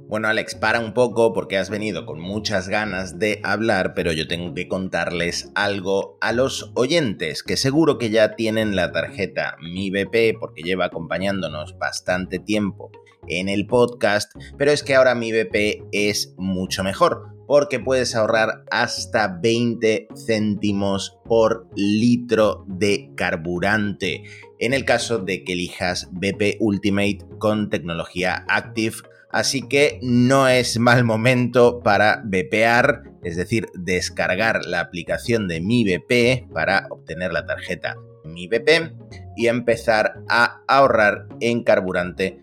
[0.09, 4.29] Bueno, Alex, para un poco porque has venido con muchas ganas de hablar, pero yo
[4.29, 9.91] tengo que contarles algo a los oyentes, que seguro que ya tienen la tarjeta Mi
[9.91, 12.91] BP porque lleva acompañándonos bastante tiempo
[13.29, 18.65] en el podcast, pero es que ahora Mi BP es mucho mejor porque puedes ahorrar
[18.71, 24.23] hasta 20 céntimos por litro de carburante.
[24.59, 28.97] En el caso de que elijas BP Ultimate con tecnología Active
[29.33, 35.85] así que no es mal momento para VPar, es decir, descargar la aplicación de Mi
[35.85, 38.93] BP para obtener la tarjeta Mi BP
[39.37, 42.42] y empezar a ahorrar en carburante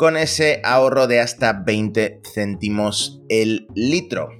[0.00, 4.30] con ese ahorro de hasta 20 céntimos el litro.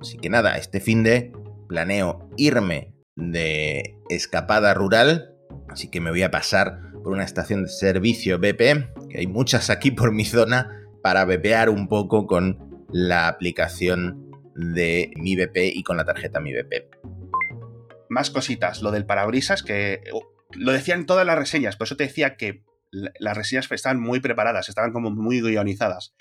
[0.00, 1.30] Así que nada, este fin de
[1.68, 5.34] planeo irme de escapada rural,
[5.68, 9.68] así que me voy a pasar por una estación de servicio BP, que hay muchas
[9.68, 15.82] aquí por mi zona, para bepear un poco con la aplicación de mi BP y
[15.82, 16.96] con la tarjeta mi BP.
[18.08, 20.20] Más cositas, lo del parabrisas, que uh,
[20.52, 24.68] lo decían todas las reseñas, por eso te decía que las reseñas estaban muy preparadas,
[24.68, 26.14] estaban como muy guionizadas.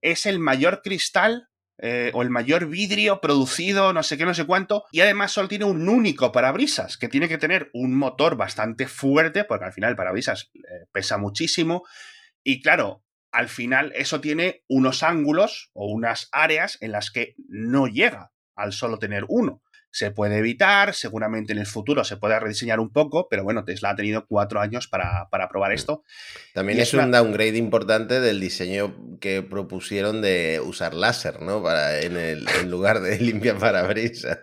[0.00, 4.46] Es el mayor cristal eh, o el mayor vidrio producido, no sé qué, no sé
[4.46, 8.86] cuánto, y además solo tiene un único parabrisas, que tiene que tener un motor bastante
[8.86, 11.82] fuerte, porque al final el parabrisas eh, pesa muchísimo,
[12.44, 17.88] y claro, al final eso tiene unos ángulos o unas áreas en las que no
[17.88, 19.63] llega al solo tener uno.
[19.94, 23.90] Se puede evitar, seguramente en el futuro se puede rediseñar un poco, pero bueno, Tesla
[23.90, 25.74] ha tenido cuatro años para, probar mm.
[25.74, 26.02] esto.
[26.52, 31.62] También es, un downgrade importante del diseño que propusieron de usar láser, ¿no?
[31.62, 34.40] Para, en, el, lugar de limpiar parabrisas.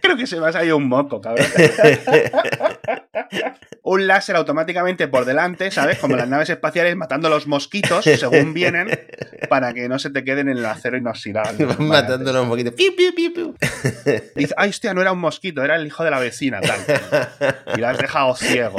[0.00, 1.48] Creo que se me ha salido un moco, cabrón.
[3.82, 5.98] un láser automáticamente por delante, ¿sabes?
[5.98, 8.88] Como las naves espaciales matando los mosquitos según vienen
[9.48, 11.64] para que no se te queden en el acero inoxidable.
[11.66, 12.72] Van matándolos un poquito.
[14.34, 16.80] Dice, ay, hostia, no era un mosquito, era el hijo de la vecina, tal.
[17.76, 18.78] Y lo has dejado ciego.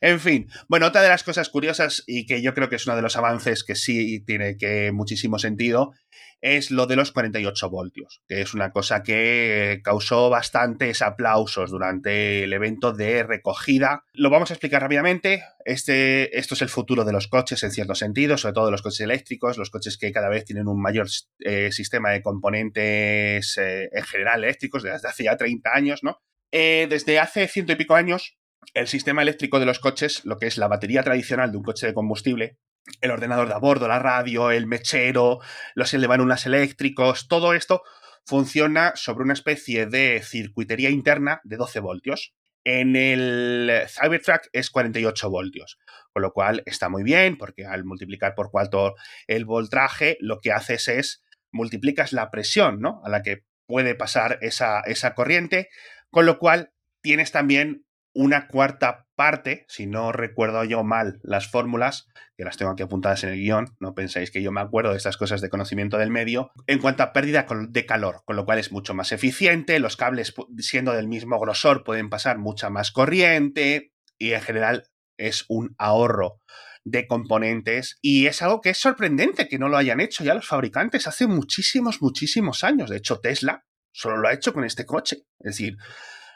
[0.00, 2.96] En fin, bueno, otra de las cosas curiosas y que yo creo que es uno
[2.96, 5.92] de los avances que sí tiene que muchísimo sentido
[6.42, 12.42] es lo de los 48 voltios, que es una cosa que causó bastantes aplausos durante
[12.42, 14.04] el evento de recogida.
[14.12, 15.44] Lo vamos a explicar rápidamente.
[15.64, 18.82] Este, esto es el futuro de los coches en cierto sentido, sobre todo de los
[18.82, 21.06] coches eléctricos, los coches que cada vez tienen un mayor
[21.38, 26.18] eh, sistema de componentes eh, en general eléctricos desde hace ya 30 años, ¿no?
[26.50, 28.36] Eh, desde hace ciento y pico años
[28.74, 31.86] el sistema eléctrico de los coches, lo que es la batería tradicional de un coche
[31.86, 32.58] de combustible,
[33.00, 35.40] el ordenador de a bordo, la radio, el mechero,
[35.74, 37.82] los elevanunas eléctricos, todo esto
[38.24, 42.34] funciona sobre una especie de circuitería interna de 12 voltios.
[42.64, 45.78] En el Cybertruck es 48 voltios,
[46.12, 48.94] con lo cual está muy bien porque al multiplicar por cuatro
[49.26, 53.02] el voltaje lo que haces es multiplicas la presión ¿no?
[53.04, 55.68] a la que puede pasar esa, esa corriente,
[56.10, 62.08] con lo cual tienes también una cuarta parte, si no recuerdo yo mal las fórmulas,
[62.36, 64.96] que las tengo aquí apuntadas en el guion, no pensáis que yo me acuerdo de
[64.96, 68.58] estas cosas de conocimiento del medio, en cuanto a pérdida de calor, con lo cual
[68.58, 73.92] es mucho más eficiente, los cables siendo del mismo grosor pueden pasar mucha más corriente
[74.18, 74.84] y en general
[75.16, 76.40] es un ahorro
[76.84, 80.48] de componentes y es algo que es sorprendente que no lo hayan hecho ya los
[80.48, 82.90] fabricantes hace muchísimos, muchísimos años.
[82.90, 85.24] De hecho, Tesla solo lo ha hecho con este coche.
[85.38, 85.76] Es decir,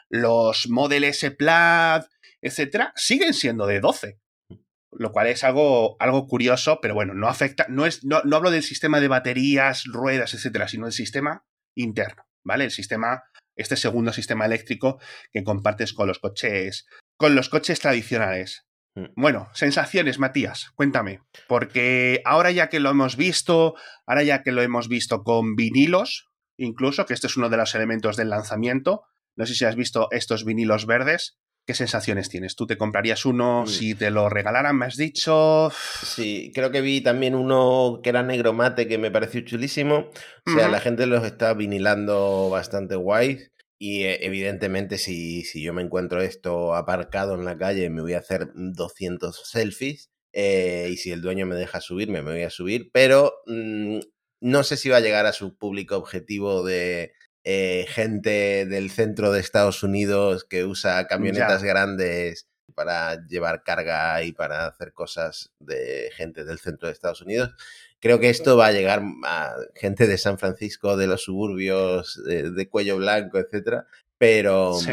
[0.09, 2.03] los Model S Plaid,
[2.41, 4.19] etcétera, siguen siendo de 12.
[4.91, 8.51] Lo cual es algo, algo curioso, pero bueno, no afecta, no, es, no, no hablo
[8.51, 12.63] del sistema de baterías, ruedas, etcétera, sino del sistema interno, ¿vale?
[12.63, 13.23] El sistema,
[13.55, 14.99] este segundo sistema eléctrico
[15.31, 18.65] que compartes con los coches, con los coches tradicionales.
[18.95, 19.05] Mm.
[19.15, 23.75] Bueno, sensaciones, Matías, cuéntame, porque ahora ya que lo hemos visto,
[24.07, 27.75] ahora ya que lo hemos visto con vinilos, incluso, que este es uno de los
[27.75, 29.03] elementos del lanzamiento,
[29.37, 31.37] no sé si has visto estos vinilos verdes.
[31.65, 32.55] ¿Qué sensaciones tienes?
[32.55, 33.67] ¿Tú te comprarías uno Mm.
[33.67, 35.69] si te lo regalaran, me has dicho?
[36.01, 40.09] Sí, creo que vi también uno que era negro mate que me pareció chulísimo.
[40.45, 43.51] O sea, la gente los está vinilando bastante guays.
[43.79, 48.13] Y eh, evidentemente, si, si yo me encuentro esto aparcado en la calle, me voy
[48.13, 50.09] a hacer 200 selfies.
[50.33, 52.89] eh, y si el dueño me deja subirme, me voy a subir.
[52.93, 53.99] Pero mm,
[54.41, 57.11] no sé si va a llegar a su público objetivo de
[57.49, 61.67] eh, gente del centro de Estados Unidos que usa camionetas Ya.
[61.69, 67.51] grandes para llevar carga y para hacer cosas de gente del centro de Estados Unidos.
[68.01, 72.51] Creo que esto va a llegar a gente de San Francisco, de los suburbios, de,
[72.51, 73.87] de cuello blanco, etcétera.
[74.17, 74.91] Pero Sí.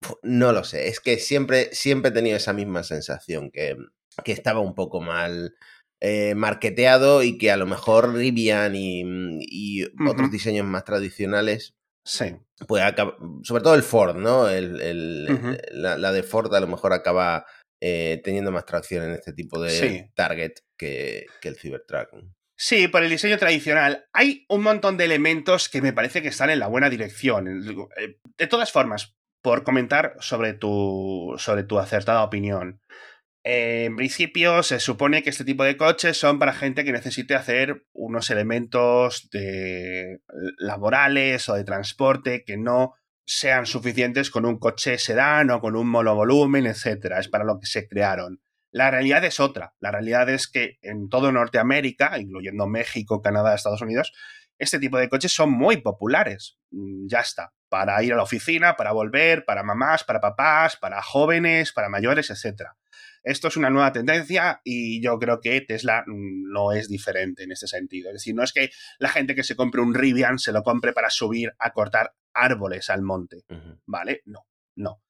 [0.00, 0.88] pf, no lo sé.
[0.88, 3.76] Es que siempre, siempre he tenido esa misma sensación que,
[4.24, 5.54] que estaba un poco mal
[6.00, 9.04] eh, marketeado y que a lo mejor Rivian y,
[9.40, 12.36] y otros diseños más tradicionales Sí.
[12.66, 14.48] pues acaba- sobre todo el Ford, ¿no?
[14.48, 17.44] El, el- la, la de Ford a lo mejor acaba
[17.80, 20.04] eh, teniendo más tracción en este tipo de Sí.
[20.14, 22.08] target que, que el Cybertruck.
[22.56, 24.04] Sí, por el diseño tradicional.
[24.12, 27.48] Hay un montón de elementos que me parece que están en la buena dirección.
[27.96, 32.80] Eh, De todas formas, por comentar sobre tu, sobre tu acertada opinión.
[33.44, 37.34] Eh, en principio, se supone que este tipo de coches son para gente que necesite
[37.34, 40.20] hacer unos elementos de
[40.58, 45.88] laborales o de transporte que no sean suficientes con un coche sedán o con un
[45.88, 47.18] monovolumen, etcétera.
[47.18, 48.40] Es para lo que se crearon.
[48.70, 49.74] La realidad es otra.
[49.80, 54.12] La realidad es que en todo Norteamérica, incluyendo México, Canadá, Estados Unidos,
[54.58, 56.58] este tipo de coches son muy populares.
[56.70, 57.52] Mm, Ya está.
[57.68, 62.30] Para ir a la oficina, para volver, para mamás, para papás, para jóvenes, para mayores,
[62.30, 62.76] etcétera.
[63.22, 67.52] Esto es una nueva tendencia y yo creo que Tesla mm, no es diferente en
[67.52, 68.10] ese sentido.
[68.10, 70.92] Es decir, no es que la gente que se compre un Rivian se lo compre
[70.92, 73.44] para subir a cortar árboles al monte.
[73.86, 74.22] ¿Vale?
[74.24, 75.02] No, no.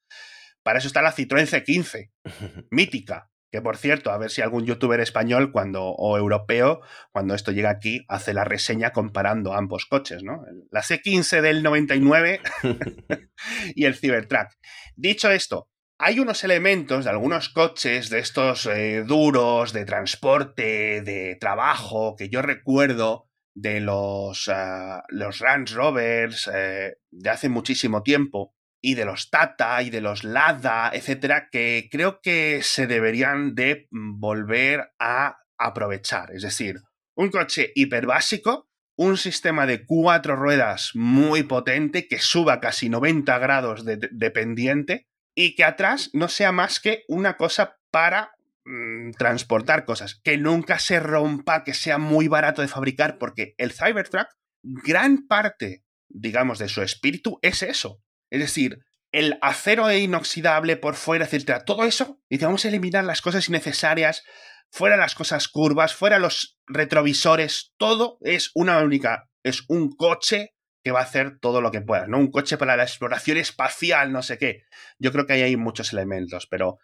[0.62, 2.10] Para eso está la Citroën C15,
[2.70, 3.28] mítica.
[3.50, 6.80] Que por cierto, a ver si algún youtuber español cuando, o europeo,
[7.12, 10.42] cuando esto llega aquí, hace la reseña comparando ambos coches, ¿no?
[10.70, 12.40] La C15 del 99
[13.74, 14.48] y el Cybertruck.
[14.96, 15.68] Dicho esto,
[16.04, 22.28] hay unos elementos de algunos coches de estos eh, duros, de transporte, de trabajo, que
[22.28, 29.04] yo recuerdo de los, ah, los Range Rovers eh, de hace muchísimo tiempo y de
[29.04, 35.36] los Tata y de los Lada, etcétera, que creo que se deberían de volver a
[35.56, 36.32] aprovechar.
[36.32, 36.80] Es decir,
[37.16, 43.84] un coche hiperbásico, un sistema de cuatro ruedas muy potente que suba casi 90 grados
[43.84, 48.32] de- de pendiente y que atrás no sea más que una cosa para
[48.64, 53.72] mm, transportar cosas, que nunca se rompa, que sea muy barato de fabricar, porque el
[53.72, 54.28] Cybertruck,
[54.62, 58.02] gran parte, digamos, de su espíritu es eso.
[58.30, 58.78] Es decir,
[59.12, 63.48] el acero e inoxidable por fuera, etcétera, todo eso, dice, vamos a eliminar las cosas
[63.48, 64.22] innecesarias,
[64.70, 70.90] fuera las cosas curvas, fuera los retrovisores, todo es una única, es un coche que
[70.90, 72.18] va a hacer todo lo que pueda, ¿no?
[72.18, 74.64] Un coche para la exploración espacial, no sé qué.
[74.98, 76.78] Yo creo que ahí hay muchos elementos, pero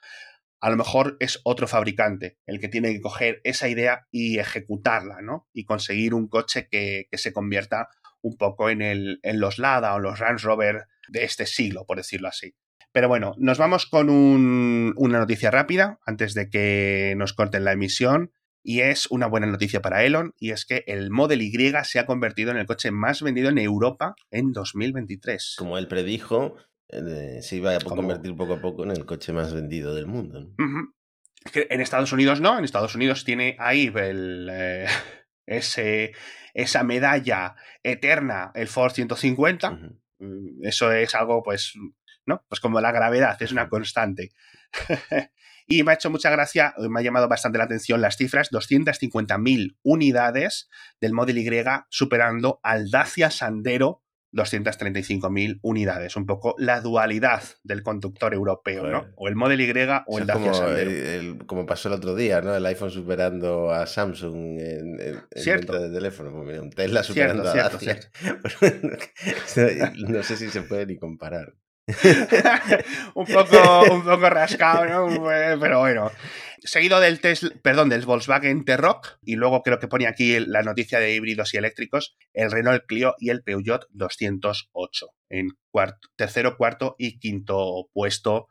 [0.60, 5.20] a lo mejor es otro fabricante el que tiene que coger esa idea y ejecutarla,
[5.22, 5.48] ¿no?
[5.52, 7.88] Y conseguir un coche que, que se convierta
[8.22, 11.96] un poco en, el, en los Lada o los Range Rover de este siglo, por
[11.98, 12.54] decirlo así.
[12.90, 17.72] Pero bueno, nos vamos con un- una noticia rápida antes de que nos corten la
[17.72, 18.32] emisión.
[18.68, 21.50] Y es una buena noticia para Elon, y es que el Model Y
[21.84, 25.54] se ha convertido en el coche más vendido en Europa en 2023.
[25.56, 26.54] Como él predijo,
[26.90, 30.50] eh, se iba a convertir poco a poco en el coche más vendido del mundo.
[31.46, 34.86] Es que En Estados Unidos no, en Estados Unidos tiene ahí el, eh,
[35.46, 36.12] ese,
[36.52, 39.70] esa medalla eterna, el Ford 150.
[39.70, 39.98] Ujú.
[40.18, 41.72] Mm, Eso es algo, pues,
[42.26, 42.44] ¿no?
[42.46, 44.28] Pues como la gravedad, es una constante.
[45.68, 49.76] y me ha hecho mucha gracia, me ha llamado bastante la atención las cifras, 250.000
[49.82, 50.68] unidades
[51.00, 51.48] del Model Y
[51.90, 54.02] superando al Dacia Sandero
[54.32, 56.14] 235.000 unidades.
[56.16, 59.06] Un poco la dualidad del conductor europeo, ¿no?
[59.16, 59.70] O el Model Y
[60.06, 60.90] o el Dacia como, Sandero.
[60.90, 62.54] el- el- como pasó el otro día, ¿no?
[62.54, 65.72] El iPhone superando a Samsung en, en- en Cierto.
[65.72, 66.30] venta de teléfono.
[66.30, 68.00] Pues mira, un Tesla superando cierto, a Dacia.
[70.08, 71.54] no sé si se puede ni comparar.
[73.14, 75.24] un, poco, un poco rascado, ¿no?
[75.58, 76.10] Pero bueno.
[76.60, 80.98] Seguido del Tesla, perdón, del Volkswagen T-Roc, y luego creo que pone aquí la noticia
[80.98, 86.96] de híbridos y eléctricos, el Renault Clio y el Peugeot 208, en cuarto, tercero, cuarto
[86.98, 88.48] y quinto puesto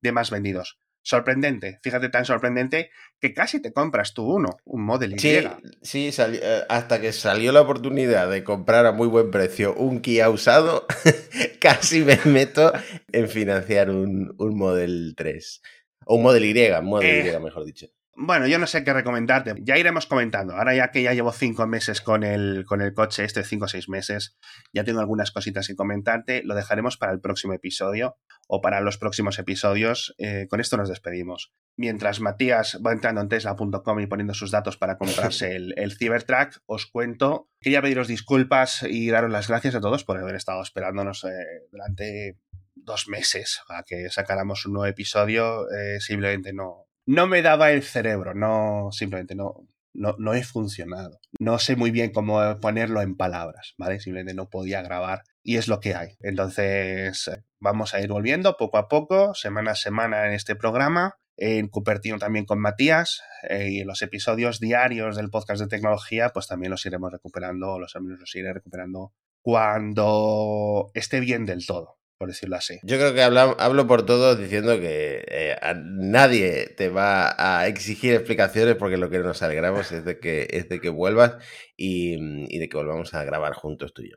[0.00, 0.78] de más vendidos.
[1.08, 5.18] Sorprendente, fíjate, tan sorprendente que casi te compras tú uno, un Model Y.
[5.18, 5.40] Sí,
[5.80, 10.28] sí eh, hasta que salió la oportunidad de comprar a muy buen precio un Kia
[10.28, 10.86] usado,
[11.60, 12.72] casi me meto
[13.10, 15.62] en financiar un, un Model 3.
[16.04, 17.86] O un Model Y, un Model Eh, Y, mejor dicho.
[18.14, 19.54] Bueno, yo no sé qué recomendarte.
[19.62, 20.56] Ya iremos comentando.
[20.56, 23.68] Ahora ya que ya llevo cinco meses con el, con el coche, este cinco o
[23.68, 24.36] seis meses,
[24.74, 26.42] ya tengo algunas cositas que comentarte.
[26.44, 28.16] Lo dejaremos para el próximo episodio
[28.48, 30.14] o para los próximos episodios.
[30.18, 31.52] Eh, con esto nos despedimos.
[31.76, 36.58] Mientras Matías va entrando en tesla.com y poniendo sus datos para comprarse el, el Cybertruck,
[36.66, 37.48] os cuento.
[37.60, 41.28] Quería pediros disculpas y daros las gracias a todos por haber estado esperándonos eh,
[41.70, 42.38] durante
[42.74, 45.70] dos meses a que sacáramos un nuevo episodio.
[45.70, 51.20] Eh, simplemente no, no me daba el cerebro, no, simplemente no, no, no he funcionado.
[51.38, 54.00] No sé muy bien cómo ponerlo en palabras, ¿vale?
[54.00, 56.16] Simplemente no podía grabar y es lo que hay.
[56.20, 61.16] Entonces, eh, vamos a ir volviendo poco a poco, semana a semana en este programa.
[61.40, 66.48] En Cupertino también con Matías eh, y los episodios diarios del podcast de tecnología, pues
[66.48, 72.28] también los iremos recuperando, los amigos los iré recuperando cuando esté bien del todo, por
[72.28, 72.80] decirlo así.
[72.82, 77.66] Yo creo que habla, hablo por todos diciendo que eh, a nadie te va a
[77.68, 81.36] exigir explicaciones porque lo que nos alegramos es de que, es de que vuelvas
[81.76, 82.16] y,
[82.54, 84.16] y de que volvamos a grabar juntos tú y yo.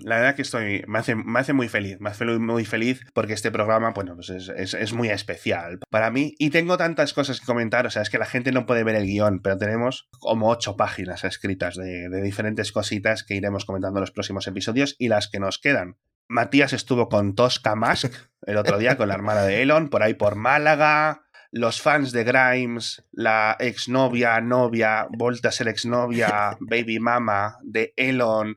[0.00, 3.32] La verdad que estoy, me hace, me hace muy feliz, me hace muy feliz porque
[3.32, 7.40] este programa, bueno, pues es, es, es, muy especial para mí y tengo tantas cosas
[7.40, 10.08] que comentar, o sea, es que la gente no puede ver el guion, pero tenemos
[10.18, 14.94] como ocho páginas escritas de, de diferentes cositas que iremos comentando en los próximos episodios
[14.98, 15.96] y las que nos quedan.
[16.32, 18.12] Matías estuvo con Tosca Mask
[18.46, 21.26] el otro día con la hermana de Elon, por ahí por Málaga.
[21.50, 28.56] Los fans de Grimes, la exnovia, novia, vuelta a ser exnovia, baby mama de Elon,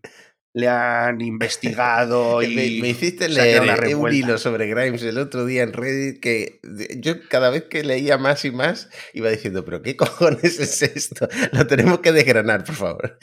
[0.53, 5.63] le han investigado y me, me hiciste leer un hilo sobre Grimes el otro día
[5.63, 6.61] en Reddit que
[6.99, 11.27] yo cada vez que leía más y más iba diciendo, pero ¿qué cojones es esto?
[11.51, 13.19] Lo tenemos que desgranar, por favor.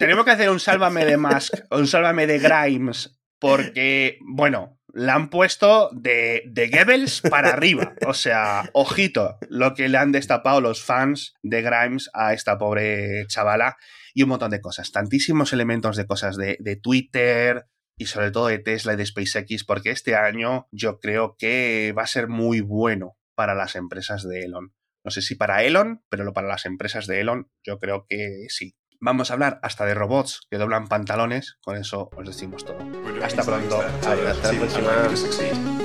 [0.00, 5.28] Tenemos que hacer un sálvame de Musk, un sálvame de Grimes, porque, bueno, la han
[5.28, 7.92] puesto de, de Goebbels para arriba.
[8.06, 13.26] O sea, ojito, lo que le han destapado los fans de Grimes a esta pobre
[13.26, 13.76] chavala
[14.14, 14.92] y un montón de cosas.
[14.92, 17.66] Tantísimos elementos de cosas de, de, Twitter
[17.98, 22.04] y sobre todo de Tesla y de SpaceX, porque este año yo creo que va
[22.04, 24.72] a ser muy bueno para las empresas de Elon.
[25.04, 28.74] No sé si para Elon, pero para las empresas de Elon yo creo que sí.
[29.04, 32.78] Vamos a hablar hasta de robots que doblan pantalones, con eso os decimos todo.
[33.22, 33.82] Hasta pronto.
[33.82, 35.83] Hasta la próxima.